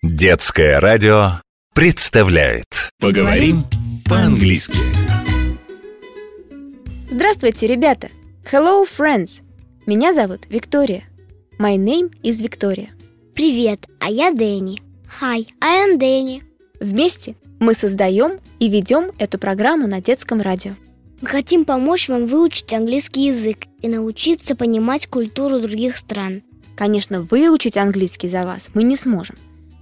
Детское 0.00 0.78
радио 0.78 1.40
представляет 1.74 2.66
Поговорим 3.00 3.64
по-английски 4.08 4.78
Здравствуйте, 7.10 7.66
ребята! 7.66 8.08
Hello, 8.44 8.86
friends! 8.86 9.42
Меня 9.86 10.14
зовут 10.14 10.46
Виктория. 10.50 11.02
My 11.58 11.76
name 11.76 12.12
is 12.22 12.40
Victoria. 12.48 12.90
Привет, 13.34 13.86
а 13.98 14.08
я 14.08 14.30
Дэнни. 14.30 14.80
Hi, 15.20 15.48
I 15.60 15.88
am 15.88 15.98
Дэнни. 15.98 16.44
Вместе 16.78 17.34
мы 17.58 17.74
создаем 17.74 18.38
и 18.60 18.68
ведем 18.68 19.10
эту 19.18 19.40
программу 19.40 19.88
на 19.88 20.00
детском 20.00 20.40
радио. 20.40 20.74
Мы 21.20 21.26
хотим 21.26 21.64
помочь 21.64 22.08
вам 22.08 22.28
выучить 22.28 22.72
английский 22.72 23.26
язык 23.26 23.66
и 23.82 23.88
научиться 23.88 24.54
понимать 24.54 25.08
культуру 25.08 25.58
других 25.58 25.96
стран. 25.96 26.42
Конечно, 26.76 27.22
выучить 27.22 27.76
английский 27.76 28.28
за 28.28 28.44
вас 28.44 28.70
мы 28.74 28.84
не 28.84 28.94
сможем, 28.94 29.34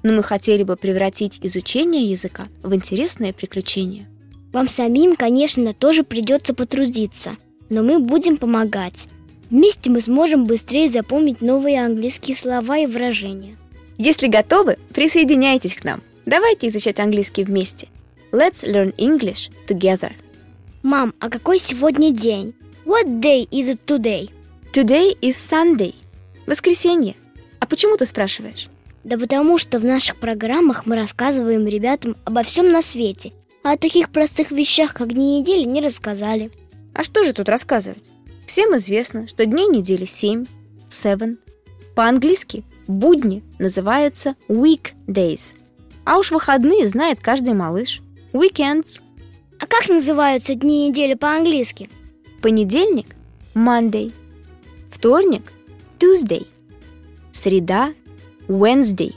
но 0.06 0.12
мы 0.12 0.22
хотели 0.22 0.62
бы 0.62 0.76
превратить 0.76 1.40
изучение 1.42 2.04
языка 2.04 2.46
в 2.62 2.72
интересное 2.72 3.32
приключение. 3.32 4.06
Вам 4.52 4.68
самим, 4.68 5.16
конечно, 5.16 5.74
тоже 5.74 6.04
придется 6.04 6.54
потрудиться, 6.54 7.36
но 7.70 7.82
мы 7.82 7.98
будем 7.98 8.36
помогать. 8.36 9.08
Вместе 9.50 9.90
мы 9.90 10.00
сможем 10.00 10.44
быстрее 10.44 10.88
запомнить 10.88 11.40
новые 11.40 11.84
английские 11.84 12.36
слова 12.36 12.78
и 12.78 12.86
выражения. 12.86 13.56
Если 13.98 14.28
готовы, 14.28 14.76
присоединяйтесь 14.94 15.74
к 15.74 15.82
нам. 15.82 16.00
Давайте 16.24 16.68
изучать 16.68 17.00
английский 17.00 17.42
вместе. 17.42 17.88
Let's 18.30 18.64
learn 18.64 18.94
English 18.98 19.50
together. 19.66 20.12
Мам, 20.84 21.14
а 21.18 21.28
какой 21.28 21.58
сегодня 21.58 22.12
день? 22.12 22.54
What 22.84 23.20
day 23.20 23.48
is 23.50 23.68
it 23.68 23.80
today? 23.84 24.30
Today 24.72 25.18
is 25.20 25.34
Sunday. 25.34 25.96
Воскресенье. 26.46 27.16
А 27.58 27.66
почему 27.66 27.96
ты 27.96 28.06
спрашиваешь? 28.06 28.68
Да 29.06 29.16
потому 29.18 29.56
что 29.56 29.78
в 29.78 29.84
наших 29.84 30.16
программах 30.16 30.84
мы 30.84 30.96
рассказываем 30.96 31.64
ребятам 31.68 32.16
обо 32.24 32.42
всем 32.42 32.72
на 32.72 32.82
свете, 32.82 33.32
а 33.62 33.74
о 33.74 33.76
таких 33.76 34.10
простых 34.10 34.50
вещах, 34.50 34.94
как 34.94 35.12
дни 35.12 35.38
недели, 35.38 35.62
не 35.62 35.80
рассказали. 35.80 36.50
А 36.92 37.04
что 37.04 37.22
же 37.22 37.32
тут 37.32 37.48
рассказывать? 37.48 38.10
Всем 38.48 38.74
известно, 38.74 39.28
что 39.28 39.46
дней 39.46 39.68
недели 39.68 40.04
7, 40.04 40.44
seven. 40.90 41.38
По-английски 41.94 42.64
будни 42.88 43.44
называются 43.60 44.34
weekdays. 44.48 45.54
А 46.04 46.18
уж 46.18 46.32
выходные 46.32 46.88
знает 46.88 47.20
каждый 47.20 47.54
малыш. 47.54 48.02
Weekends. 48.32 49.02
А 49.60 49.68
как 49.68 49.88
называются 49.88 50.56
дни 50.56 50.88
недели 50.88 51.14
по-английски? 51.14 51.88
Понедельник– 52.42 53.14
Monday. 53.54 54.12
Вторник– 54.90 55.52
Tuesday. 56.00 56.48
Среда– 57.30 57.94
Wednesday. 58.48 59.14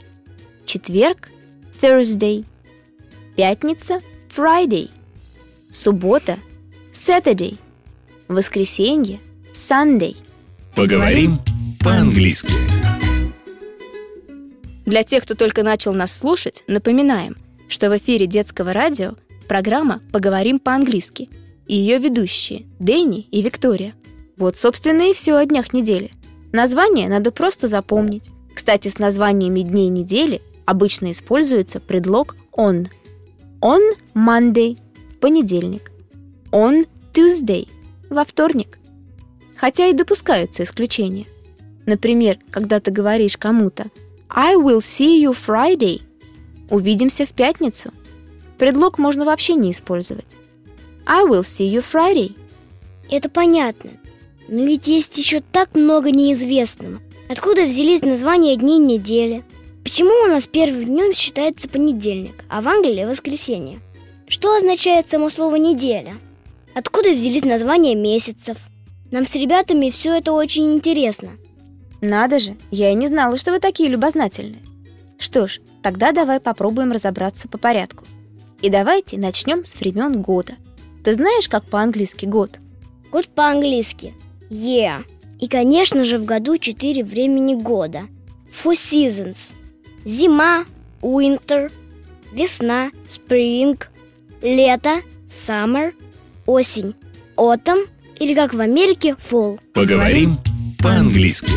Четверг– 0.64 1.30
Thursday. 1.80 2.44
Пятница– 3.36 4.00
Friday. 4.36 4.90
Суббота– 5.70 6.38
Saturday. 6.92 7.56
Воскресенье– 8.28 9.20
Sunday. 9.52 10.16
Поговорим 10.74 11.38
по-английски 11.82 12.52
Для 14.86 15.02
тех, 15.02 15.22
кто 15.22 15.34
только 15.34 15.62
начал 15.62 15.92
нас 15.92 16.16
слушать, 16.16 16.64
напоминаем, 16.66 17.36
что 17.68 17.88
в 17.90 17.96
эфире 17.96 18.26
детского 18.26 18.72
радио 18.72 19.14
программа 19.48 20.00
«Поговорим 20.12 20.58
по-английски» 20.58 21.28
и 21.66 21.76
ее 21.76 21.98
ведущие 21.98 22.66
Дэнни 22.80 23.20
и 23.30 23.42
Виктория. 23.42 23.94
Вот, 24.36 24.56
собственно, 24.56 25.10
и 25.10 25.12
все 25.12 25.36
о 25.36 25.44
днях 25.44 25.72
недели. 25.72 26.10
Название 26.52 27.08
надо 27.08 27.30
просто 27.30 27.68
запомнить. 27.68 28.30
Кстати, 28.54 28.88
с 28.88 28.98
названиями 28.98 29.60
дней 29.60 29.88
недели 29.88 30.40
обычно 30.64 31.12
используется 31.12 31.80
предлог 31.80 32.36
«on». 32.52 32.88
On 33.60 33.80
Monday– 34.14 34.78
в 35.14 35.18
понедельник. 35.18 35.90
On 36.50 36.86
Tuesday– 37.12 37.68
во 38.10 38.24
вторник. 38.24 38.78
Хотя 39.56 39.86
и 39.86 39.92
допускаются 39.92 40.62
исключения. 40.62 41.26
Например, 41.86 42.38
когда 42.50 42.80
ты 42.80 42.90
говоришь 42.90 43.36
кому-то 43.36 43.86
I 44.28 44.54
will 44.54 44.78
see 44.78 45.22
you 45.22 45.36
Friday– 45.36 46.02
увидимся 46.70 47.26
в 47.26 47.30
пятницу. 47.30 47.90
Предлог 48.58 48.98
можно 48.98 49.24
вообще 49.24 49.54
не 49.54 49.72
использовать. 49.72 50.36
I 51.04 51.24
will 51.24 51.42
see 51.42 51.68
you 51.70 51.84
Friday. 51.84 52.36
Это 53.10 53.28
понятно. 53.28 53.90
Но 54.48 54.64
ведь 54.64 54.86
есть 54.86 55.18
еще 55.18 55.40
так 55.40 55.74
много 55.74 56.10
неизвестного. 56.10 57.00
Откуда 57.30 57.64
взялись 57.64 58.02
названия 58.02 58.56
дней 58.56 58.78
недели? 58.78 59.44
Почему 59.84 60.10
у 60.24 60.26
нас 60.26 60.48
первым 60.48 60.84
днем 60.84 61.14
считается 61.14 61.68
понедельник, 61.68 62.44
а 62.48 62.60
в 62.60 62.66
Англии 62.66 63.04
воскресенье? 63.04 63.78
Что 64.26 64.56
означает 64.56 65.08
само 65.08 65.30
слово 65.30 65.54
«неделя»? 65.54 66.14
Откуда 66.74 67.12
взялись 67.12 67.44
названия 67.44 67.94
месяцев? 67.94 68.56
Нам 69.12 69.28
с 69.28 69.36
ребятами 69.36 69.90
все 69.90 70.18
это 70.18 70.32
очень 70.32 70.74
интересно. 70.74 71.30
Надо 72.00 72.40
же, 72.40 72.56
я 72.72 72.90
и 72.90 72.94
не 72.94 73.06
знала, 73.06 73.36
что 73.36 73.52
вы 73.52 73.60
такие 73.60 73.88
любознательные. 73.88 74.62
Что 75.16 75.46
ж, 75.46 75.60
тогда 75.84 76.10
давай 76.10 76.40
попробуем 76.40 76.90
разобраться 76.90 77.46
по 77.46 77.58
порядку. 77.58 78.06
И 78.60 78.68
давайте 78.70 79.18
начнем 79.18 79.64
с 79.64 79.76
времен 79.76 80.20
года. 80.20 80.54
Ты 81.04 81.14
знаешь, 81.14 81.48
как 81.48 81.64
по-английски 81.70 82.26
год? 82.26 82.58
Год 83.12 83.28
по-английски 83.28 84.14
year. 84.50 85.04
И, 85.40 85.48
конечно 85.48 86.04
же, 86.04 86.18
в 86.18 86.24
году 86.24 86.58
четыре 86.58 87.02
времени 87.02 87.54
года. 87.54 88.02
Four 88.52 88.74
seasons. 88.74 89.54
Зима– 90.04 90.64
winter, 91.02 91.72
весна– 92.32 92.90
spring, 93.08 93.82
лето– 94.42 95.00
summer, 95.28 95.92
осень– 96.46 96.94
autumn 97.36 97.86
или, 98.18 98.34
как 98.34 98.52
в 98.52 98.60
Америке, 98.60 99.16
fall. 99.18 99.58
Поговорим 99.72 100.38
по-английски 100.78 101.52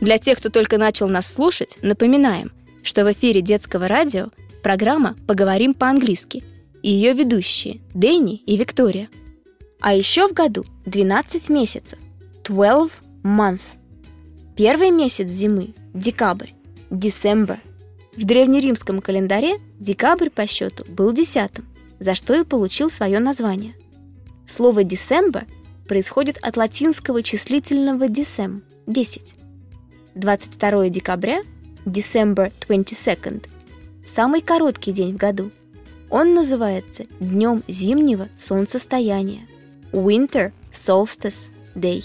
Для 0.00 0.18
тех, 0.18 0.38
кто 0.38 0.48
только 0.48 0.78
начал 0.78 1.08
нас 1.08 1.30
слушать, 1.32 1.76
напоминаем, 1.82 2.50
что 2.82 3.04
в 3.04 3.12
эфире 3.12 3.42
детского 3.42 3.88
радио 3.88 4.30
программа 4.62 5.16
«Поговорим 5.26 5.74
по-английски» 5.74 6.42
и 6.82 6.90
ее 6.90 7.12
ведущие 7.12 7.80
Дэнни 7.94 8.36
и 8.36 8.56
Виктория. 8.56 9.08
А 9.84 9.94
еще 9.94 10.28
в 10.28 10.32
году 10.32 10.64
12 10.86 11.50
месяцев– 11.50 11.98
12 12.44 13.00
months. 13.24 13.64
Первый 14.56 14.92
месяц 14.92 15.28
зимы– 15.28 15.74
декабрь, 15.92 16.50
December. 16.88 17.58
В 18.16 18.24
древнеримском 18.24 19.00
календаре 19.00 19.56
декабрь 19.80 20.30
по 20.30 20.46
счету 20.46 20.84
был 20.86 21.12
десятым, 21.12 21.66
за 21.98 22.14
что 22.14 22.32
и 22.40 22.44
получил 22.44 22.92
свое 22.92 23.18
название. 23.18 23.74
Слово 24.46 24.84
December 24.84 25.48
происходит 25.88 26.38
от 26.42 26.56
латинского 26.56 27.24
числительного 27.24 28.06
decem– 28.06 28.60
10. 28.86 29.34
22 30.14 30.90
декабря– 30.90 31.42
December 31.84 32.52
22nd– 32.68 33.48
самый 34.06 34.42
короткий 34.42 34.92
день 34.92 35.14
в 35.14 35.16
году. 35.16 35.50
Он 36.08 36.34
называется 36.34 37.02
Днем 37.18 37.64
зимнего 37.66 38.28
солнцестояния– 38.36 39.48
Winter 39.92 40.52
Solstice 40.72 41.50
Day. 41.74 42.04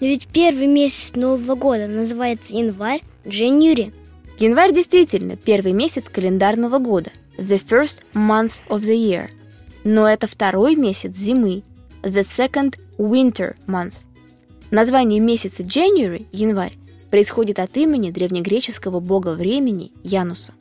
Но 0.00 0.06
ведь 0.06 0.26
первый 0.28 0.66
месяц 0.66 1.14
Нового 1.14 1.54
года 1.54 1.86
называется 1.86 2.54
январь, 2.54 3.02
January. 3.24 3.94
Январь 4.38 4.74
действительно 4.74 5.36
первый 5.36 5.72
месяц 5.72 6.08
календарного 6.08 6.78
года– 6.78 7.10
the 7.38 7.58
first 7.58 8.00
month 8.14 8.52
of 8.68 8.82
the 8.82 8.94
year. 8.94 9.30
Но 9.84 10.08
это 10.08 10.26
второй 10.26 10.76
месяц 10.76 11.16
зимы– 11.16 11.62
the 12.02 12.24
second 12.24 12.78
winter 12.98 13.56
month. 13.66 13.94
Название 14.70 15.20
месяца 15.20 15.62
January– 15.62 16.26
январь 16.32 16.74
происходит 17.10 17.58
от 17.58 17.74
имени 17.76 18.10
древнегреческого 18.10 19.00
бога 19.00 19.30
времени 19.30 19.92
Януса. 20.02 20.52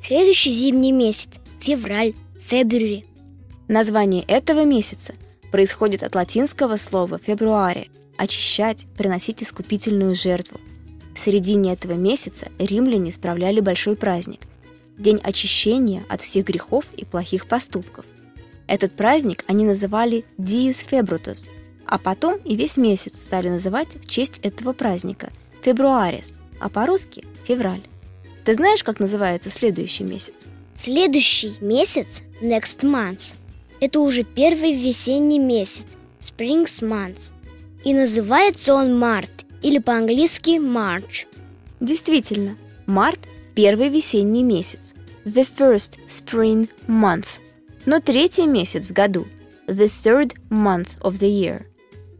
Следующий 0.00 0.52
зимний 0.52 0.92
месяц– 0.92 1.30
февраль, 1.60 2.14
February. 2.48 3.04
Название 3.66 4.22
этого 4.28 4.64
месяца 4.64 5.14
происходит 5.52 6.02
от 6.02 6.16
латинского 6.16 6.76
слова 6.76 7.18
«фебруаре»– 7.18 7.88
очищать, 8.16 8.86
приносить 8.96 9.42
искупительную 9.42 10.16
жертву. 10.16 10.58
В 11.14 11.18
середине 11.18 11.74
этого 11.74 11.92
месяца 11.92 12.48
римляне 12.58 13.12
справляли 13.12 13.60
большой 13.60 13.94
праздник– 13.94 14.40
День 14.98 15.20
очищения 15.22 16.04
от 16.08 16.20
всех 16.20 16.46
грехов 16.46 16.92
и 16.94 17.04
плохих 17.04 17.46
поступков. 17.46 18.04
Этот 18.66 18.92
праздник 18.92 19.42
они 19.46 19.64
называли 19.64 20.24
Dies 20.38 20.76
Februtus, 20.88 21.48
а 21.86 21.98
потом 21.98 22.36
и 22.36 22.56
весь 22.56 22.76
месяц 22.76 23.22
стали 23.22 23.48
называть 23.48 23.96
в 23.96 24.06
честь 24.06 24.38
этого 24.42 24.72
праздника– 24.72 25.30
Фебруарис, 25.62 26.34
а 26.60 26.68
по-русски– 26.68 27.24
февраль. 27.44 27.82
Ты 28.44 28.54
знаешь, 28.54 28.84
как 28.84 29.00
называется 29.00 29.50
следующий 29.50 30.04
месяц? 30.04 30.46
Следующий 30.76 31.54
месяц– 31.60 32.22
next 32.42 32.80
month. 32.80 33.36
Это 33.82 33.98
уже 33.98 34.22
первый 34.22 34.74
весенний 34.74 35.40
месяц– 35.40 35.86
spring 36.20 36.66
month. 36.82 37.32
И 37.82 37.92
называется 37.92 38.74
он 38.74 38.96
март, 38.96 39.44
или 39.60 39.78
по-английски 39.78 40.50
March. 40.60 41.26
Действительно, 41.80 42.56
март– 42.86 43.18
первый 43.56 43.88
весенний 43.88 44.44
месяц, 44.44 44.94
the 45.24 45.44
first 45.44 45.98
spring 46.06 46.70
month, 46.86 47.40
но 47.84 47.98
третий 47.98 48.46
месяц 48.46 48.86
в 48.86 48.92
году, 48.92 49.26
the 49.66 49.90
third 50.04 50.36
month 50.48 50.90
of 51.00 51.18
the 51.18 51.28
year. 51.28 51.64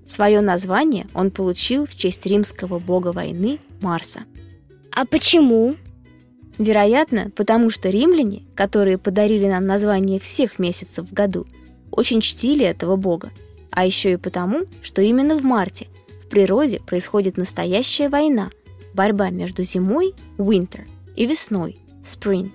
Свое 0.05 0.41
название 0.41 1.07
он 1.15 1.31
получил 1.31 1.87
в 1.87 1.95
честь 1.95 2.27
римского 2.27 2.81
бога 2.81 3.13
войны 3.13 3.61
Марса. 3.81 4.25
А 4.91 5.07
почему? 5.07 5.77
Вероятно, 6.59 7.31
потому 7.35 7.71
что 7.71 7.89
римляне, 7.89 8.43
которые 8.55 8.99
подарили 8.99 9.47
нам 9.47 9.67
название 9.67 10.21
всех 10.21 10.59
месяцев 10.59 11.07
в 11.09 11.13
году, 11.13 11.47
очень 11.91 12.21
чтили 12.21 12.65
этого 12.65 12.97
бога. 12.97 13.31
А 13.71 13.87
еще 13.87 14.13
и 14.13 14.17
потому, 14.17 14.63
что 14.83 15.01
именно 15.03 15.39
в 15.39 15.45
марте 15.45 15.89
в 16.23 16.29
природе 16.29 16.81
происходит 16.81 17.37
настоящая 17.37 18.09
война, 18.09 18.51
борьба 18.95 19.31
между 19.31 19.63
зимой, 19.63 20.15
winter, 20.37 20.83
и 21.17 21.27
весной, 21.27 21.79
spring. 22.03 22.51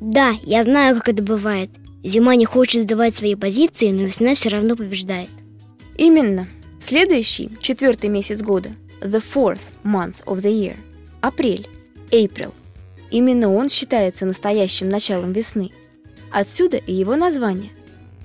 Да, 0.00 0.34
я 0.42 0.62
знаю, 0.62 0.96
как 0.96 1.08
это 1.10 1.22
бывает. 1.22 1.70
Зима 2.02 2.34
не 2.34 2.44
хочет 2.44 2.84
сдавать 2.84 3.14
свои 3.14 3.36
позиции, 3.36 3.90
но 3.90 4.02
весна 4.02 4.34
все 4.34 4.48
равно 4.48 4.74
побеждает. 4.76 5.30
Именно. 5.96 6.48
Следующий, 6.80 7.48
четвертый 7.60 8.10
месяц 8.10 8.42
года, 8.42 8.70
the 9.00 9.22
fourth 9.22 9.62
month 9.84 10.24
of 10.24 10.42
the 10.42 10.50
year, 10.50 10.74
апрель, 11.20 11.68
April. 12.10 12.52
Именно 13.12 13.52
он 13.52 13.68
считается 13.68 14.24
настоящим 14.24 14.88
началом 14.88 15.32
весны. 15.32 15.70
Отсюда 16.30 16.78
и 16.78 16.94
его 16.94 17.14
название. 17.14 17.70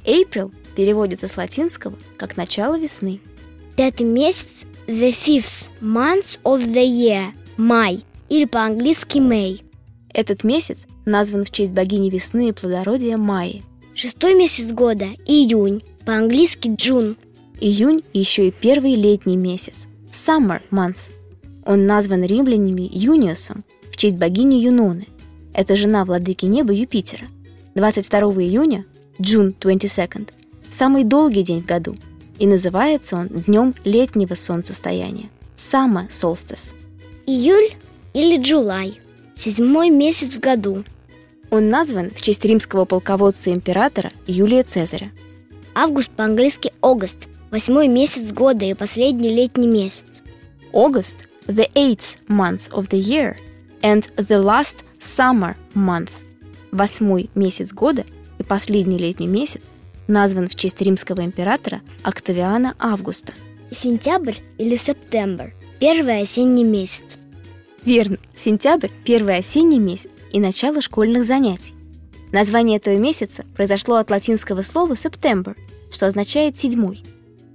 April 0.06 0.54
переводится 0.78 1.28
с 1.28 1.36
латинского 1.36 1.98
как 2.16 2.38
начало 2.38 2.80
весны. 2.80 3.19
Пятый 3.75 4.07
месяц– 4.07 4.66
the 4.88 5.13
fifth 5.13 5.69
month 5.81 6.39
of 6.44 6.66
the 6.74 6.86
year– 6.86 7.34
май, 7.57 8.00
или 8.30 8.45
по-английски 8.45 9.18
May. 9.18 9.62
Этот 10.13 10.45
месяц 10.45 10.88
назван 11.06 11.44
в 11.44 11.51
честь 11.51 11.74
богини 11.74 12.10
весны 12.10 12.50
и 12.50 12.54
плодородия 12.54 13.18
Майи. 13.18 13.63
Шестой 13.94 14.36
месяц 14.36 14.72
года– 14.72 15.07
июнь, 15.25 15.84
по-английски 16.06 16.74
Джун. 16.78 17.18
Июнь 17.60 18.04
еще 18.13 18.48
и 18.48 18.51
первый 18.51 18.95
летний 18.95 19.38
месяц– 19.38 19.75
summer 20.12 20.62
month. 20.72 21.12
Он 21.66 21.86
назван 21.86 22.24
римлянами 22.24 22.89
Юниусом 22.89 23.66
в 23.98 24.00
честь 24.00 24.18
богини 24.18 24.62
Юноны. 24.62 25.08
Это 25.56 25.76
жена 25.76 26.06
владыки 26.06 26.46
неба 26.46 26.72
Юпитера. 26.72 27.26
22 27.74 28.20
июня, 28.44 28.86
June 29.18 29.56
22 29.60 30.28
самый 30.70 31.04
долгий 31.04 31.42
день 31.42 31.64
в 31.64 31.66
году, 31.66 31.96
и 32.38 32.46
называется 32.46 33.16
он 33.16 33.28
днем 33.28 33.74
летнего 33.84 34.36
солнцестояния– 34.36 35.32
Summer 35.56 36.10
Solstice. 36.10 36.76
Июль 37.26 37.72
или 38.14 38.40
Джулай– 38.40 39.02
седьмой 39.36 39.90
месяц 39.90 40.36
в 40.36 40.42
году. 40.42 40.84
Он 41.50 41.70
назван 41.70 42.12
в 42.12 42.22
честь 42.22 42.46
римского 42.46 42.86
полководца 42.86 43.52
императора 43.52 44.12
Юлия 44.28 44.62
Цезаря. 44.62 45.10
Август 45.74 46.12
по-английски 46.12 46.72
August– 46.84 47.28
восьмой 47.50 47.88
месяц 47.88 48.32
года 48.32 48.64
и 48.64 48.76
последний 48.76 49.34
летний 49.34 49.68
месяц. 49.68 50.22
August– 50.72 51.26
the 51.48 51.68
eighth 51.74 52.20
month 52.28 52.70
of 52.70 52.90
the 52.90 53.00
year 53.00 53.36
and 53.81 54.03
the 54.15 54.41
last 54.41 54.83
summer 55.00 55.56
month. 55.74 56.12
Восьмой 56.71 57.29
месяц 57.35 57.74
года 57.74 58.06
и 58.39 58.44
последний 58.44 58.97
летний 58.97 59.27
месяц 59.27 59.62
назван 60.07 60.47
в 60.47 60.56
честь 60.56 60.81
римского 60.81 61.21
императора 61.21 61.81
Октавиана 62.03 62.75
Августа. 62.79 63.33
Сентябрь 63.71 64.35
или 64.57 64.77
Септембр– 64.77 65.53
первый 65.79 66.21
осенний 66.21 66.63
месяц. 66.63 67.18
Верно, 67.83 68.18
сентябрь– 68.35 68.89
первый 69.06 69.38
осенний 69.38 69.79
месяц 69.79 70.09
и 70.31 70.39
начало 70.39 70.81
школьных 70.81 71.25
занятий. 71.25 71.74
Название 72.31 72.77
этого 72.77 72.95
месяца 72.95 73.45
произошло 73.56 73.95
от 73.95 74.09
латинского 74.09 74.62
слова 74.62 74.94
«September», 74.94 75.56
что 75.91 76.07
означает 76.07 76.57
«седьмой». 76.57 77.03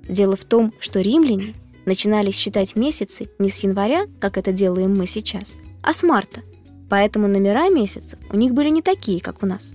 Дело 0.08 0.36
в 0.36 0.44
том, 0.44 0.72
что 0.80 1.00
римляне 1.00 1.54
начинали 1.84 2.30
считать 2.30 2.76
месяцы 2.76 3.24
не 3.38 3.50
с 3.50 3.62
января, 3.62 4.06
как 4.20 4.38
это 4.38 4.52
делаем 4.52 4.96
мы 4.96 5.06
сейчас, 5.06 5.54
а 5.82 5.92
с 5.92 6.02
марта. 6.02 6.42
Поэтому 6.88 7.28
номера 7.28 7.68
месяцев 7.70 8.18
у 8.30 8.36
них 8.36 8.52
были 8.52 8.68
не 8.68 8.82
такие, 8.82 9.20
как 9.20 9.42
у 9.42 9.46
нас. 9.46 9.72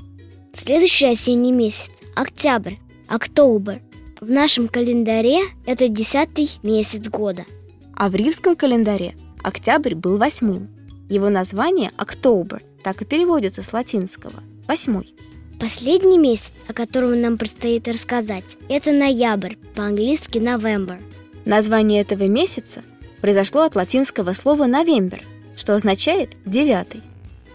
Следующий 0.53 1.07
осенний 1.07 1.51
месяц– 1.51 1.89
октябрь, 2.15 2.75
октобер. 3.07 3.81
В 4.19 4.29
нашем 4.29 4.67
календаре 4.67 5.39
это 5.65 5.87
десятый 5.87 6.49
месяц 6.63 7.07
года. 7.07 7.45
А 7.93 8.09
в 8.09 8.15
римском 8.15 8.55
календаре 8.55 9.15
октябрь 9.43 9.95
был 9.95 10.17
восьмым. 10.17 10.69
Его 11.09 11.29
название 11.29 11.91
«Октобер» 11.97 12.61
так 12.83 13.01
и 13.01 13.05
переводится 13.05 13.63
с 13.63 13.71
латинского– 13.73 14.43
восьмой. 14.67 15.13
Последний 15.59 16.17
месяц, 16.17 16.53
о 16.67 16.73
котором 16.73 17.19
нам 17.19 17.37
предстоит 17.37 17.87
рассказать, 17.87 18.57
это 18.69 18.91
ноябрь, 18.91 19.55
по-английски 19.73 20.37
«November». 20.37 21.01
Название 21.45 22.01
этого 22.01 22.27
месяца 22.27 22.83
произошло 23.21 23.61
от 23.61 23.75
латинского 23.75 24.33
слова 24.33 24.65
«новембер», 24.65 25.23
что 25.57 25.75
означает 25.75 26.37
«девятый». 26.45 27.01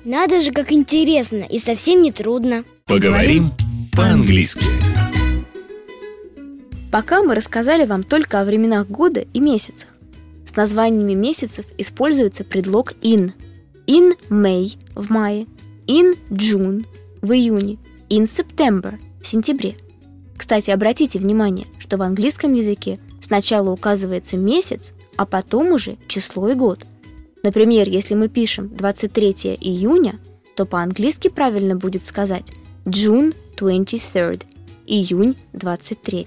Надо 0.04 0.40
же, 0.40 0.52
как 0.52 0.72
интересно 0.72 1.44
и 1.44 1.58
совсем 1.58 2.02
не 2.02 2.12
трудно. 2.12 2.64
Поговорим 2.86 3.52
по-английски. 3.96 4.66
Пока 6.90 7.22
мы 7.22 7.34
рассказали 7.34 7.86
вам 7.86 8.02
только 8.02 8.40
о 8.40 8.44
временах 8.44 8.88
года 8.88 9.24
и 9.32 9.40
месяцах. 9.40 9.88
С 10.44 10.56
названиями 10.56 11.14
месяцев 11.14 11.64
используется 11.78 12.44
предлог 12.44 12.92
in. 13.00 13.32
In 13.86 14.14
May 14.28 14.76
в 14.94 15.10
мае, 15.10 15.46
in 15.86 16.18
June 16.30 16.84
в 17.22 17.32
июне, 17.32 17.78
in 18.10 18.24
September 18.24 18.98
в 19.22 19.26
сентябре. 19.26 19.76
Кстати, 20.36 20.70
обратите 20.70 21.18
внимание, 21.18 21.66
что 21.78 21.96
в 21.96 22.02
английском 22.02 22.52
языке 22.52 22.98
сначала 23.20 23.70
указывается 23.70 24.36
месяц, 24.36 24.92
а 25.16 25.24
потом 25.24 25.72
уже 25.72 25.96
число 26.08 26.48
и 26.48 26.54
год. 26.54 26.84
Например, 27.42 27.88
если 27.88 28.14
мы 28.14 28.28
пишем 28.28 28.68
23 28.74 29.58
июня, 29.60 30.20
то 30.54 30.64
по-английски 30.64 31.28
правильно 31.28 31.76
будет 31.76 32.06
сказать 32.06 32.44
June 32.84 33.34
23, 33.56 34.40
июнь 34.86 35.36
23. 35.52 36.26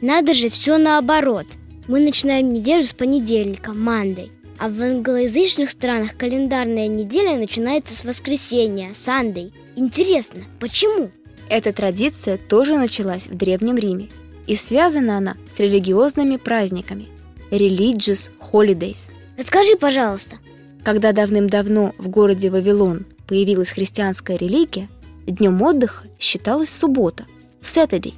Надо 0.00 0.34
же, 0.34 0.48
все 0.48 0.78
наоборот. 0.78 1.46
Мы 1.86 2.00
начинаем 2.00 2.52
неделю 2.52 2.84
с 2.84 2.92
понедельника, 2.92 3.72
Monday. 3.72 4.30
А 4.58 4.68
в 4.68 4.80
англоязычных 4.82 5.70
странах 5.70 6.16
календарная 6.16 6.88
неделя 6.88 7.36
начинается 7.36 7.94
с 7.94 8.04
воскресенья, 8.04 8.90
Sunday. 8.90 9.52
Интересно, 9.76 10.42
почему? 10.60 11.10
Эта 11.48 11.72
традиция 11.72 12.36
тоже 12.36 12.76
началась 12.76 13.28
в 13.28 13.36
Древнем 13.36 13.76
Риме, 13.76 14.08
и 14.46 14.56
связана 14.56 15.18
она 15.18 15.36
с 15.54 15.58
религиозными 15.60 16.36
праздниками– 16.36 17.08
religious 17.50 18.30
holidays. 18.52 19.10
Расскажи, 19.38 19.76
пожалуйста. 19.76 20.38
Когда 20.84 21.12
давным-давно 21.12 21.94
в 21.96 22.08
городе 22.08 22.50
Вавилон 22.50 23.06
появилась 23.28 23.70
христианская 23.70 24.36
религия, 24.36 24.88
днем 25.28 25.62
отдыха 25.62 26.08
считалась 26.18 26.70
суббота– 26.70 27.24
Saturday. 27.62 28.14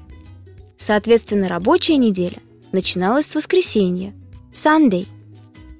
Соответственно, 0.78 1.46
рабочая 1.46 1.98
неделя 1.98 2.38
начиналась 2.72 3.26
с 3.26 3.34
воскресенья– 3.34 4.14
Sunday. 4.54 5.06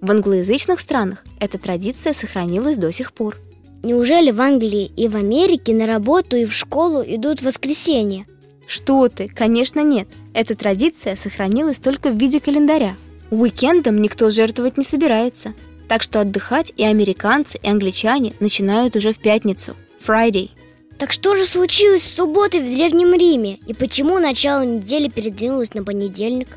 В 0.02 0.10
англоязычных 0.10 0.78
странах 0.78 1.24
эта 1.38 1.56
традиция 1.56 2.12
сохранилась 2.12 2.76
до 2.76 2.92
сих 2.92 3.14
пор. 3.14 3.38
Неужели 3.82 4.32
в 4.32 4.42
Англии 4.42 4.92
и 4.94 5.08
в 5.08 5.16
Америке 5.16 5.72
на 5.74 5.86
работу 5.86 6.36
и 6.36 6.44
в 6.44 6.52
школу 6.52 7.02
идут 7.02 7.40
в 7.40 7.46
воскресенье? 7.46 8.26
Что 8.66 9.08
ты? 9.08 9.26
Конечно, 9.28 9.80
нет. 9.82 10.06
Эта 10.34 10.54
традиция 10.54 11.16
сохранилась 11.16 11.78
только 11.78 12.10
в 12.10 12.18
виде 12.18 12.40
календаря. 12.40 12.94
Уикендом 13.30 13.96
никто 13.98 14.30
жертвовать 14.30 14.76
не 14.76 14.84
собирается. 14.84 15.54
Так 15.88 16.02
что 16.02 16.20
отдыхать 16.20 16.72
и 16.76 16.84
американцы, 16.84 17.58
и 17.62 17.68
англичане 17.68 18.34
начинают 18.40 18.96
уже 18.96 19.12
в 19.12 19.18
пятницу– 19.18 19.76
Friday. 20.04 20.50
Так 20.98 21.12
что 21.12 21.34
же 21.34 21.46
случилось 21.46 22.02
с 22.02 22.14
субботой 22.14 22.60
в 22.60 22.64
Древнем 22.64 23.14
Риме? 23.14 23.58
И 23.66 23.74
почему 23.74 24.18
начало 24.18 24.64
недели 24.64 25.08
передвинулось 25.08 25.74
на 25.74 25.82
понедельник? 25.84 26.48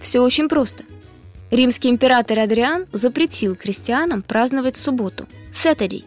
Все 0.00 0.20
очень 0.20 0.48
просто. 0.48 0.84
Римский 1.50 1.90
император 1.90 2.38
Адриан 2.38 2.86
запретил 2.92 3.56
крестьянам 3.56 4.22
праздновать 4.22 4.76
субботу– 4.76 5.26
Saturday. 5.52 6.04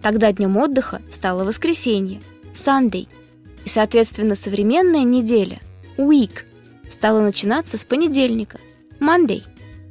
Тогда 0.00 0.32
днем 0.32 0.56
отдыха 0.56 1.02
стало 1.10 1.44
воскресенье– 1.44 2.20
Sunday. 2.54 3.08
И, 3.64 3.68
соответственно, 3.68 4.34
современная 4.34 5.04
неделя– 5.04 5.58
Week 5.96 6.44
стала 6.88 7.20
начинаться 7.20 7.76
с 7.76 7.84
понедельника– 7.84 8.58
Monday. 9.00 9.42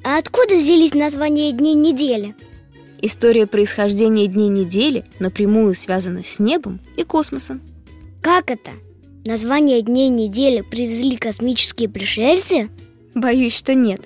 А 0.03 0.17
откуда 0.17 0.55
взялись 0.55 0.93
названия 0.93 1.51
дней 1.51 1.73
недели? 1.73 2.35
История 3.01 3.47
происхождения 3.47 4.27
дней 4.27 4.49
недели 4.49 5.03
напрямую 5.19 5.73
связана 5.73 6.23
с 6.23 6.39
небом 6.39 6.79
и 6.95 7.03
космосом. 7.03 7.61
Как 8.21 8.51
это? 8.51 8.71
Название 9.25 9.81
дней 9.81 10.09
недели 10.09 10.61
привезли 10.61 11.17
космические 11.17 11.89
пришельцы? 11.89 12.69
Боюсь, 13.15 13.55
что 13.55 13.73
нет. 13.73 14.01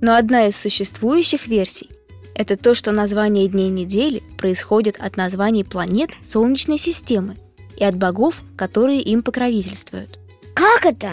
Но 0.00 0.14
одна 0.14 0.46
из 0.46 0.56
существующих 0.56 1.46
версий 1.46 1.88
Это 2.34 2.56
то, 2.56 2.74
что 2.74 2.92
название 2.92 3.48
дней 3.48 3.70
недели 3.70 4.22
происходит 4.38 4.96
от 5.00 5.16
названий 5.16 5.64
планет 5.64 6.10
Солнечной 6.22 6.78
системы 6.78 7.36
и 7.76 7.84
от 7.84 7.96
богов, 7.96 8.42
которые 8.56 9.00
им 9.00 9.22
покровительствуют. 9.22 10.18
Как 10.54 10.84
это? 10.84 11.12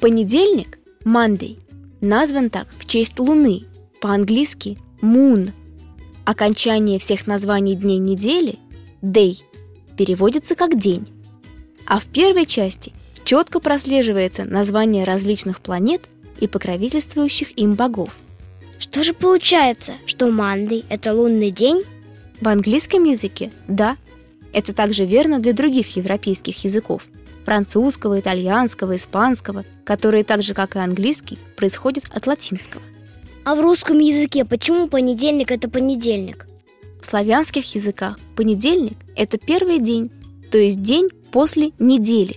Понедельник– 0.00 0.78
Monday, 1.04 1.58
назван 2.00 2.50
так 2.50 2.68
в 2.78 2.86
честь 2.86 3.18
Луны, 3.18 3.64
по-английски 4.00 4.78
Moon. 5.00 5.52
Окончание 6.24 6.98
всех 6.98 7.26
названий 7.26 7.74
дней 7.74 7.98
недели– 7.98 8.58
Day 9.02 9.42
переводится 9.96 10.54
как 10.54 10.78
день. 10.78 11.06
А 11.86 12.00
в 12.00 12.06
первой 12.06 12.46
части 12.46 12.92
четко 13.24 13.60
прослеживается 13.60 14.44
название 14.44 15.04
различных 15.04 15.60
планет 15.60 16.02
и 16.40 16.48
покровительствующих 16.48 17.56
им 17.58 17.74
богов. 17.74 18.10
Что 18.78 19.04
же 19.04 19.14
получается, 19.14 19.94
что 20.04 20.30
Мандей– 20.30 20.84
это 20.88 21.14
лунный 21.14 21.50
день? 21.50 21.82
В 22.40 22.48
английском 22.48 23.04
языке– 23.04 23.52
да. 23.68 23.96
Это 24.52 24.74
также 24.74 25.04
верно 25.04 25.38
для 25.38 25.52
других 25.52 25.96
европейских 25.96 26.64
языков– 26.64 27.02
французского, 27.46 28.18
итальянского, 28.18 28.96
испанского, 28.96 29.64
которые 29.84 30.24
так 30.24 30.42
же, 30.42 30.52
как 30.52 30.74
и 30.74 30.80
английский, 30.80 31.38
происходят 31.56 32.04
от 32.10 32.26
латинского. 32.26 32.82
А 33.44 33.54
в 33.54 33.60
русском 33.60 34.00
языке 34.00 34.44
почему 34.44 34.88
понедельник– 34.88 35.50
это 35.52 35.70
понедельник? 35.70 36.46
В 37.00 37.06
славянских 37.06 37.72
языках 37.76 38.18
понедельник– 38.34 38.98
это 39.16 39.38
первый 39.38 39.78
день, 39.78 40.10
то 40.50 40.58
есть 40.58 40.82
день 40.82 41.08
после 41.30 41.70
недели. 41.78 42.36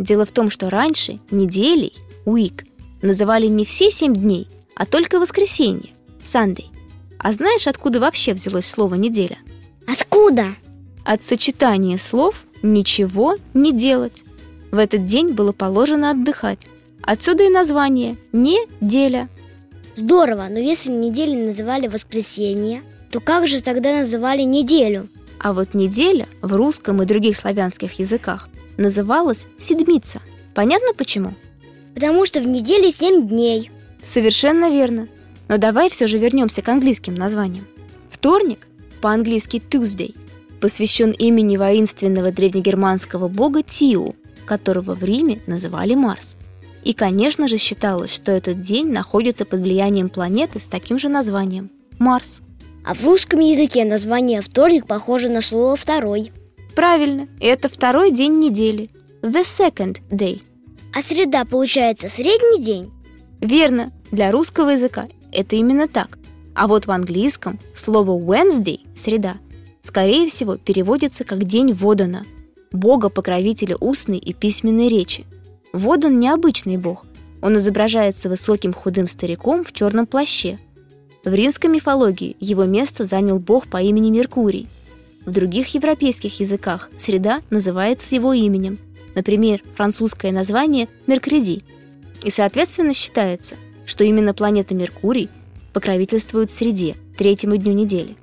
Дело 0.00 0.26
в 0.26 0.32
том, 0.32 0.50
что 0.50 0.68
раньше 0.68 1.20
неделей, 1.30 1.92
week, 2.26 2.66
называли 3.00 3.46
не 3.46 3.64
все 3.64 3.92
семь 3.92 4.14
дней, 4.14 4.48
а 4.74 4.86
только 4.86 5.20
воскресенье, 5.20 5.90
Sunday. 6.20 6.66
А 7.16 7.30
знаешь, 7.30 7.68
откуда 7.68 8.00
вообще 8.00 8.34
взялось 8.34 8.66
слово 8.66 8.96
«неделя»? 8.96 9.38
Откуда? 9.86 10.56
От 11.04 11.22
сочетания 11.22 11.96
слов 11.96 12.42
«ничего 12.62 13.36
не 13.54 13.72
делать». 13.72 14.24
В 14.70 14.78
этот 14.78 15.06
день 15.06 15.32
было 15.32 15.52
положено 15.52 16.10
отдыхать. 16.10 16.66
Отсюда 17.02 17.44
и 17.44 17.48
название 17.48 18.16
«неделя». 18.32 19.28
Здорово, 19.94 20.46
но 20.50 20.58
если 20.58 20.92
неделю 20.92 21.46
называли 21.46 21.88
воскресенье, 21.88 22.82
то 23.10 23.20
как 23.20 23.48
же 23.48 23.62
тогда 23.62 23.98
называли 23.98 24.42
неделю? 24.42 25.08
А 25.40 25.52
вот 25.52 25.74
неделя 25.74 26.26
в 26.42 26.54
русском 26.54 27.02
и 27.02 27.06
других 27.06 27.36
славянских 27.36 27.98
языках 27.98 28.48
называлась 28.76 29.46
седмица. 29.58 30.20
Понятно 30.54 30.92
почему? 30.94 31.34
Потому 31.94 32.26
что 32.26 32.40
в 32.40 32.46
неделе 32.46 32.92
семь 32.92 33.26
дней. 33.26 33.70
Совершенно 34.02 34.70
верно. 34.70 35.08
Но 35.48 35.58
давай 35.58 35.90
все 35.90 36.06
же 36.06 36.18
вернемся 36.18 36.62
к 36.62 36.68
английским 36.68 37.14
названиям. 37.14 37.66
Вторник, 38.10 38.66
по-английски 39.00 39.62
Tuesday, 39.68 40.14
посвящен 40.60 41.10
имени 41.12 41.56
воинственного 41.56 42.30
древнегерманского 42.30 43.28
бога 43.28 43.62
Тиу, 43.62 44.14
которого 44.48 44.94
в 44.94 45.04
Риме 45.04 45.40
называли 45.46 45.94
Марс. 45.94 46.34
И, 46.82 46.94
конечно 46.94 47.46
же, 47.48 47.58
считалось, 47.58 48.12
что 48.12 48.32
этот 48.32 48.62
день 48.62 48.90
находится 48.90 49.44
под 49.44 49.60
влиянием 49.60 50.08
планеты 50.08 50.58
с 50.58 50.66
таким 50.66 50.98
же 50.98 51.08
названием– 51.08 51.70
Марс. 51.98 52.40
А 52.84 52.94
в 52.94 53.04
русском 53.04 53.40
языке 53.40 53.84
название 53.84 54.40
вторник 54.40 54.86
похоже 54.86 55.28
на 55.28 55.42
слово 55.42 55.76
«второй». 55.76 56.32
Правильно, 56.74 57.28
это 57.40 57.68
второй 57.68 58.10
день 58.10 58.38
недели– 58.38 58.88
the 59.22 59.42
second 59.44 59.98
day. 60.10 60.40
А 60.94 61.02
среда, 61.02 61.44
получается, 61.44 62.08
средний 62.08 62.62
день? 62.62 62.90
Верно, 63.40 63.92
для 64.10 64.30
русского 64.30 64.70
языка 64.70 65.08
это 65.30 65.56
именно 65.56 65.88
так. 65.88 66.18
А 66.54 66.66
вот 66.66 66.86
в 66.86 66.90
английском 66.90 67.58
слово 67.74 68.18
Wednesday– 68.18 68.80
среда– 68.96 69.36
скорее 69.82 70.28
всего 70.28 70.56
переводится 70.56 71.24
как 71.24 71.44
день 71.44 71.72
Водана, 71.72 72.22
бога-покровителя 72.72 73.76
устной 73.76 74.18
и 74.18 74.32
письменной 74.32 74.88
речи. 74.88 75.26
Водан– 75.72 76.18
необычный 76.20 76.76
бог. 76.76 77.04
Он 77.40 77.56
изображается 77.56 78.28
высоким 78.28 78.72
худым 78.72 79.06
стариком 79.06 79.64
в 79.64 79.72
черном 79.72 80.06
плаще. 80.06 80.58
В 81.24 81.32
римской 81.32 81.70
мифологии 81.70 82.36
его 82.40 82.64
место 82.64 83.04
занял 83.04 83.38
бог 83.38 83.66
по 83.68 83.80
имени 83.82 84.10
Меркурий. 84.10 84.66
В 85.24 85.30
других 85.30 85.74
европейских 85.74 86.40
языках 86.40 86.90
среда 86.98 87.42
называется 87.50 88.14
его 88.14 88.32
именем. 88.32 88.78
Например, 89.14 89.60
французское 89.74 90.32
название– 90.32 90.88
Меркреди. 91.06 91.62
И, 92.22 92.30
соответственно, 92.30 92.94
считается, 92.94 93.56
что 93.84 94.04
именно 94.04 94.32
планета 94.34 94.74
Меркурий 94.74 95.28
покровительствует 95.72 96.50
среде, 96.50 96.96
третьему 97.16 97.56
дню 97.56 97.72
недели. 97.72 98.16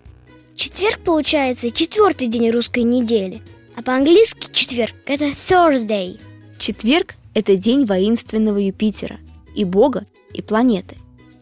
Четверг, 0.55 0.99
получается, 1.03 1.69
четвертый 1.69 2.27
день 2.27 2.49
русской 2.49 2.83
недели. 2.83 3.41
А 3.75 3.81
по-английски 3.81 4.47
четверг– 4.53 4.93
это 5.05 5.25
Thursday. 5.25 6.19
Четверг– 6.57 7.15
это 7.33 7.57
день 7.57 7.85
воинственного 7.85 8.57
Юпитера, 8.57 9.19
и 9.53 9.65
бога, 9.65 10.05
и 10.33 10.41
планеты. 10.41 10.95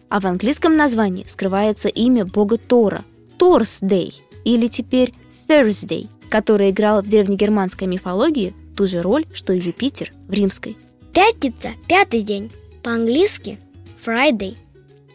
А 0.10 0.20
в 0.20 0.26
английском 0.26 0.76
названии 0.76 1.26
скрывается 1.28 1.90
имя 1.90 2.26
бога 2.26 2.58
Тора– 2.58 3.06
Торсдей, 3.38 4.20
или 4.46 4.66
теперь 4.66 5.14
Thursday, 5.48 6.08
который 6.30 6.72
играл 6.72 7.04
в 7.04 7.08
древнегерманской 7.08 7.86
мифологии 7.86 8.56
ту 8.76 8.88
же 8.88 9.04
роль, 9.04 9.26
что 9.32 9.54
и 9.54 9.60
Юпитер 9.60 10.12
в 10.28 10.34
римской. 10.34 10.76
Пятница– 11.14 11.74
пятый 11.88 12.22
день. 12.22 12.52
По-английски– 12.82 13.60
Friday. 14.04 14.58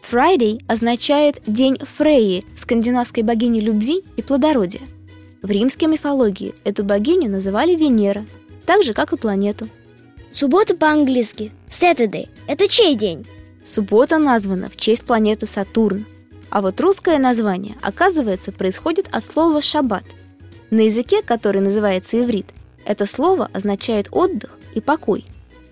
Friday 0.09 0.61
означает 0.67 1.41
день 1.45 1.77
Фрейи, 1.97 2.45
скандинавской 2.55 3.23
богини 3.23 3.59
любви 3.59 4.03
и 4.15 4.21
плодородия. 4.21 4.81
В 5.41 5.49
римской 5.49 5.87
мифологии 5.87 6.53
эту 6.65 6.83
богиню 6.83 7.29
называли 7.29 7.75
Венера, 7.75 8.25
так 8.65 8.83
же, 8.83 8.93
как 8.93 9.13
и 9.13 9.17
планету. 9.17 9.67
Суббота 10.33 10.75
по-английски– 10.75 11.51
Saturday. 11.69 12.27
Это 12.45 12.67
чей 12.67 12.95
день? 12.95 13.25
Суббота 13.63 14.17
названа 14.17 14.69
в 14.69 14.75
честь 14.75 15.05
планеты 15.05 15.47
Сатурн. 15.47 16.05
А 16.49 16.61
вот 16.61 16.81
русское 16.81 17.19
название, 17.19 17.75
оказывается, 17.81 18.51
происходит 18.51 19.07
от 19.11 19.23
слова 19.23 19.61
«шаббат». 19.61 20.03
На 20.71 20.81
языке, 20.81 21.21
который 21.21 21.61
называется 21.61 22.19
иврит, 22.19 22.47
это 22.85 23.05
слово 23.05 23.49
означает 23.53 24.09
отдых 24.11 24.59
и 24.75 24.81
покой. 24.81 25.25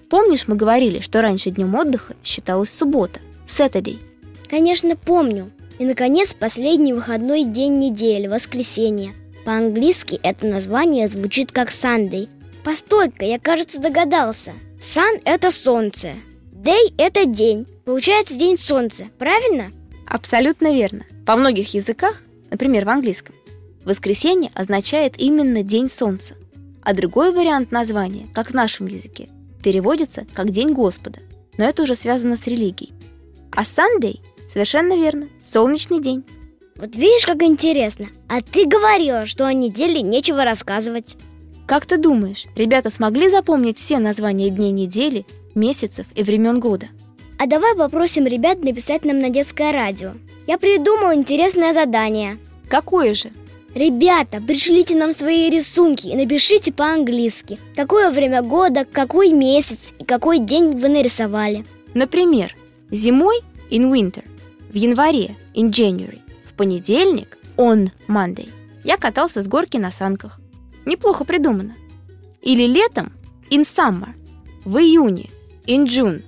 Помнишь, 0.09 0.47
мы 0.47 0.55
говорили, 0.55 1.01
что 1.01 1.21
раньше 1.21 1.51
днем 1.51 1.75
отдыха 1.75 2.15
считалась 2.23 2.69
суббота, 2.69 3.19
Saturday. 3.47 3.99
Конечно, 4.49 4.95
помню. 4.95 5.51
И, 5.77 5.85
наконец, 5.85 6.33
последний 6.33 6.93
выходной 6.93 7.43
день 7.43 7.77
недели, 7.79 8.27
воскресенье. 8.27 9.13
По-английски 9.47 10.19
это 10.23 10.45
название 10.45 11.07
звучит 11.07 11.53
как 11.53 11.69
Sunday. 11.69 12.27
Постой-ка, 12.65 13.23
я, 13.23 13.39
кажется, 13.39 13.79
догадался. 13.79 14.51
Sun– 14.77 15.21
это 15.23 15.51
солнце. 15.51 16.09
Day– 16.51 16.93
это 16.97 17.23
день. 17.23 17.65
Получается 17.85 18.37
день 18.37 18.57
солнца, 18.57 19.05
правильно? 19.17 19.71
Абсолютно 20.05 20.73
верно. 20.73 21.05
По 21.25 21.37
многих 21.37 21.73
языках, 21.73 22.21
например, 22.51 22.83
в 22.83 22.89
английском, 22.89 23.35
воскресенье 23.85 24.51
означает 24.53 25.17
именно 25.17 25.63
день 25.63 25.87
солнца. 25.87 26.35
А 26.81 26.93
другой 26.93 27.31
вариант 27.31 27.71
названия, 27.71 28.27
как 28.33 28.49
в 28.49 28.53
нашем 28.53 28.87
языке, 28.87 29.29
переводится 29.63 30.27
как 30.33 30.51
День 30.51 30.73
Господа, 30.73 31.21
но 31.57 31.63
это 31.63 31.83
уже 31.83 31.95
связано 31.95 32.35
с 32.35 32.47
религией. 32.47 32.91
А 33.53 33.61
Sunday– 33.61 34.19
совершенно 34.51 34.97
верно, 34.97 35.29
солнечный 35.41 36.01
день. 36.01 36.25
Вот 36.79 36.95
видишь, 36.95 37.25
как 37.25 37.41
интересно. 37.41 38.07
А 38.27 38.41
ты 38.41 38.65
говорила, 38.65 39.25
что 39.25 39.47
о 39.47 39.53
неделе 39.53 40.01
нечего 40.01 40.43
рассказывать. 40.43 41.17
Как 41.65 41.85
ты 41.85 41.97
думаешь, 41.97 42.45
ребята 42.55 42.89
смогли 42.89 43.29
запомнить 43.29 43.79
все 43.79 43.99
названия 43.99 44.49
дней 44.49 44.71
недели, 44.71 45.25
месяцев 45.55 46.05
и 46.15 46.23
времен 46.23 46.59
года? 46.59 46.87
А 47.39 47.45
давай 47.45 47.75
попросим 47.75 48.25
ребят 48.25 48.63
написать 48.63 49.05
нам 49.05 49.19
на 49.19 49.29
детское 49.29 49.71
радио. 49.71 50.13
Я 50.45 50.57
придумал 50.57 51.13
интересное 51.13 51.73
задание. 51.73 52.37
Какое 52.69 53.13
же? 53.13 53.31
Ребята, 53.75 54.41
пришлите 54.41 54.95
нам 54.95 55.13
свои 55.13 55.49
рисунки 55.49 56.07
и 56.07 56.15
напишите 56.15 56.71
по-английски, 56.71 57.59
какое 57.75 58.09
время 58.09 58.41
года, 58.41 58.85
какой 58.89 59.33
месяц 59.33 59.93
и 59.99 60.03
какой 60.03 60.39
день 60.39 60.75
вы 60.77 60.89
нарисовали. 60.89 61.65
Например, 61.93 62.55
зимой– 62.89 63.41
in 63.69 63.91
winter, 63.91 64.23
в 64.71 64.75
январе– 64.75 65.35
in 65.53 65.69
January, 65.69 66.21
понедельник– 66.57 67.37
on 67.57 67.91
Monday. 68.07 68.49
Я 68.83 68.97
катался 68.97 69.41
с 69.41 69.47
горки 69.47 69.77
на 69.77 69.91
санках. 69.91 70.39
Неплохо 70.85 71.23
придумано. 71.23 71.75
Или 72.41 72.67
летом– 72.67 73.13
in 73.49 73.61
summer, 73.61 74.09
в 74.65 74.77
июне– 74.77 75.29
in 75.65 75.85
June, 75.85 76.23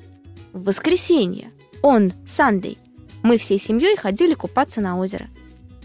в 0.54 0.64
воскресенье– 0.66 1.52
on 1.82 2.14
Sunday. 2.26 2.78
Мы 3.24 3.38
всей 3.38 3.60
семьей 3.60 3.98
ходили 3.98 4.34
купаться 4.34 4.80
на 4.80 4.98
озеро– 4.98 5.28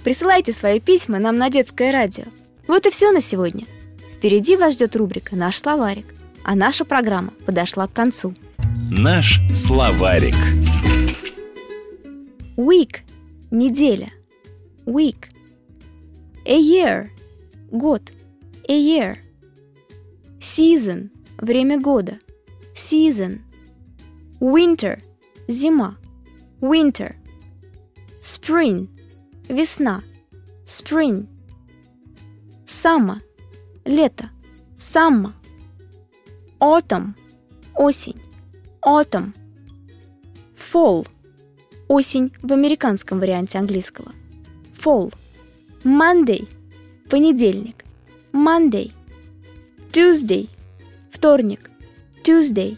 Присылайте 0.05 0.53
свои 0.53 0.81
письма 0.81 1.19
нам 1.19 1.39
на 1.39 1.49
детское 1.49 1.91
радио. 1.91 2.25
Вот 2.69 2.85
и 2.85 2.91
все 2.91 3.11
на 3.11 3.23
сегодня. 3.23 3.65
Впереди 4.11 4.55
вас 4.55 4.75
ждет 4.75 4.95
рубрика 4.97 5.35
«Наш 5.35 5.59
словарик», 5.59 6.15
а 6.45 6.55
наша 6.55 6.85
программа 6.85 7.33
подошла 7.47 7.89
к 7.89 7.95
концу. 7.95 8.35
Наш 8.91 9.41
словарик. 9.55 10.35
Week– 12.59 12.99
неделя. 13.51 14.11
Week. 14.87 15.29
A 16.47 16.59
year– 16.59 17.11
год, 17.73 18.03
a 18.69 18.75
year. 18.75 19.17
Season– 20.39 21.11
время 21.39 21.81
года, 21.81 22.19
season. 22.75 23.41
Winter– 24.41 24.99
зима, 25.49 25.97
winter. 26.61 27.15
Spring– 28.21 28.89
весна, 29.49 30.03
spring. 30.67 31.27
Summer– 32.67 33.21
лето, 33.87 34.29
summer. 34.77 35.33
Autumn– 36.61 37.15
осень, 37.75 38.21
autumn. 38.85 39.33
Fall– 40.57 41.07
осень 41.89 42.33
в 42.43 42.53
американском 42.53 43.19
варианте 43.19 43.59
английского. 43.59 44.13
Fall. 44.85 45.11
Monday– 45.83 46.47
понедельник, 47.09 47.87
Monday. 48.35 48.93
Tuesday– 49.91 50.51
вторник, 51.11 51.71
Tuesday. 52.23 52.77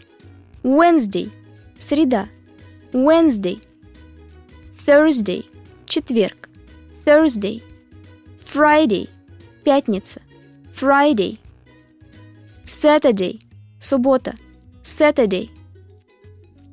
Wednesday– 0.63 1.29
среда, 1.77 2.29
Wednesday. 2.93 3.59
Thursday– 4.85 5.43
четверг, 5.85 6.47
Thursday. 7.05 7.61
Friday– 8.37 9.09
пятница, 9.65 10.21
Friday. 10.73 11.37
Saturday– 12.63 13.41
суббота, 13.79 14.37
Saturday. 14.81 15.49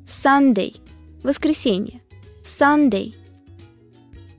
Sunday– 0.05 0.77
воскресенье, 1.23 1.99
Sunday. 2.41 3.13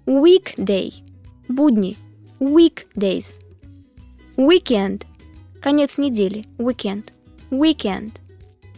Weekday – 0.05 1.47
будни, 1.49 1.97
weekdays. 2.39 3.39
Weekend – 4.37 5.61
конец 5.61 5.97
недели, 5.97 6.45
weekend, 6.57 7.11
weekend. 7.51 8.11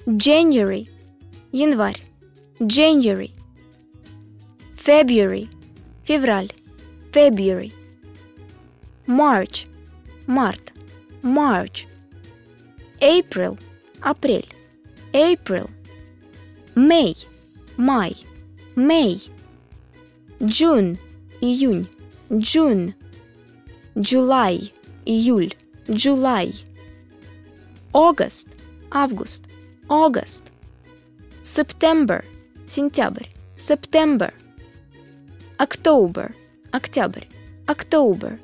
January – 0.06 1.52
январь, 1.52 2.02
January. 2.60 3.32
February – 4.76 6.04
февраль, 6.06 6.52
February. 7.12 7.72
March – 9.08 10.28
март, 10.28 10.74
March. 11.22 11.88
April – 13.02 14.02
апрель, 14.02 14.50
April. 15.14 15.70
May – 16.76 17.78
май, 17.78 18.16
May. 18.76 19.22
June – 20.42 21.07
июнь, 21.42 21.88
June. 22.30 22.94
July – 23.96 25.06
июль, 25.06 25.54
July. 25.88 26.54
August – 27.94 28.92
август, 28.92 29.44
August. 29.88 30.46
September – 31.44 32.66
сентябрь, 32.66 33.28
September. 33.56 34.34
October – 35.60 36.72
октябрь, 36.72 37.26
October. 37.68 38.40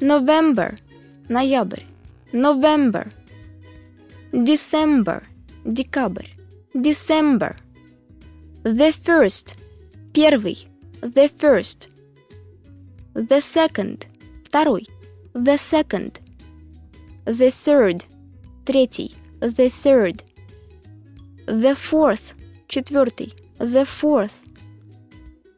November – 0.00 1.28
ноябрь, 1.30 1.84
November. 2.32 3.10
December – 4.32 5.64
декабрь, 5.64 6.28
December. 6.74 7.56
The 8.64 8.92
first – 8.92 10.12
первый, 10.12 10.67
the 11.00 11.28
first. 11.28 11.88
The 13.14 13.40
second – 13.40 14.44
второй, 14.44 14.88
the 15.32 15.56
second. 15.56 16.20
The 17.24 17.50
third – 17.50 18.64
третий, 18.64 19.14
the 19.40 19.68
third. 19.68 20.22
The 21.46 21.74
fourth – 21.74 22.68
четвертый, 22.68 23.34
the 23.58 23.84
fourth. 23.84 24.32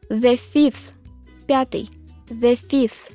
The 0.09 0.37
fifth – 0.37 1.47
пятый, 1.47 1.89
the 2.27 2.55
fifth. 2.55 3.13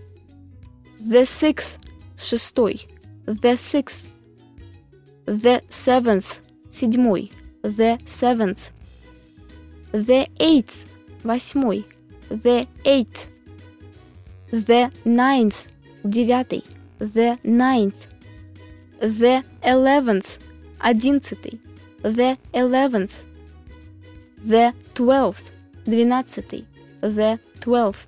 The 0.98 1.24
sixth – 1.26 2.16
шестой, 2.16 2.86
the 3.26 3.56
sixth. 3.56 4.08
The 5.26 5.62
seventh – 5.68 6.70
седьмой, 6.70 7.30
the 7.62 7.98
seventh. 8.04 8.70
The 9.92 10.26
eighth – 10.40 11.22
восьмой, 11.22 11.84
the 12.29 12.67
eighth. 12.83 13.29
The 14.51 14.91
ninth– 15.03 15.55
девятый, 16.03 16.63
the 16.99 17.37
ninth. 17.43 18.07
The 18.99 19.43
eleventh– 19.61 20.39
одиннадцатый, 20.79 21.59
the 22.01 22.37
eleventh. 22.53 23.11
The 24.43 24.73
twelfth– 24.95 25.51
двенадцатый, 25.85 26.65
the 27.01 27.39
twelfth. 27.59 28.07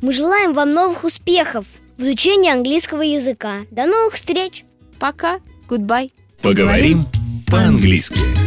Мы 0.00 0.12
желаем 0.12 0.54
вам 0.54 0.72
новых 0.72 1.04
успехов 1.04 1.66
в 1.96 2.02
изучении 2.02 2.50
английского 2.50 3.02
языка. 3.02 3.66
До 3.70 3.86
новых 3.86 4.14
встреч! 4.14 4.64
Пока, 4.98 5.40
goodbye. 5.68 6.10
Поговорим 6.42 7.06
по-английски. 7.46 8.45